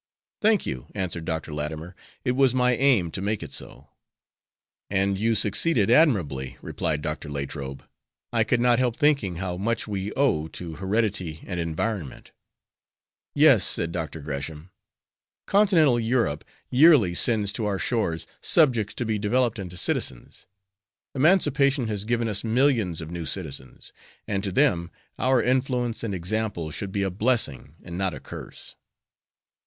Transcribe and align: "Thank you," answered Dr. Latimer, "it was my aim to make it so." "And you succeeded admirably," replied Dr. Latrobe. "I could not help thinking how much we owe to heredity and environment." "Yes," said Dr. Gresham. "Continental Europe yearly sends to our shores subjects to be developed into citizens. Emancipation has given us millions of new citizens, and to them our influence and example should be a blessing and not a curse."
"Thank 0.41 0.65
you," 0.65 0.87
answered 0.95 1.25
Dr. 1.25 1.53
Latimer, 1.53 1.95
"it 2.25 2.31
was 2.31 2.55
my 2.55 2.75
aim 2.75 3.11
to 3.11 3.21
make 3.21 3.43
it 3.43 3.53
so." 3.53 3.91
"And 4.89 5.19
you 5.19 5.35
succeeded 5.35 5.91
admirably," 5.91 6.57
replied 6.63 7.03
Dr. 7.03 7.29
Latrobe. 7.29 7.87
"I 8.33 8.43
could 8.43 8.59
not 8.59 8.79
help 8.79 8.97
thinking 8.97 9.35
how 9.35 9.57
much 9.57 9.87
we 9.87 10.11
owe 10.13 10.47
to 10.47 10.73
heredity 10.77 11.43
and 11.45 11.59
environment." 11.59 12.31
"Yes," 13.35 13.63
said 13.63 13.91
Dr. 13.91 14.21
Gresham. 14.21 14.71
"Continental 15.45 15.99
Europe 15.99 16.43
yearly 16.71 17.13
sends 17.13 17.53
to 17.53 17.65
our 17.67 17.77
shores 17.77 18.25
subjects 18.41 18.95
to 18.95 19.05
be 19.05 19.19
developed 19.19 19.59
into 19.59 19.77
citizens. 19.77 20.47
Emancipation 21.13 21.87
has 21.89 22.05
given 22.05 22.27
us 22.27 22.43
millions 22.43 23.01
of 23.01 23.11
new 23.11 23.27
citizens, 23.27 23.93
and 24.27 24.43
to 24.43 24.51
them 24.51 24.89
our 25.19 25.43
influence 25.43 26.03
and 26.03 26.15
example 26.15 26.71
should 26.71 26.91
be 26.91 27.03
a 27.03 27.11
blessing 27.11 27.75
and 27.83 27.99
not 27.99 28.15
a 28.15 28.19
curse." 28.19 28.75